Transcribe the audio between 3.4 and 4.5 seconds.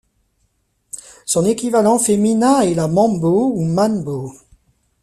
ou manbo.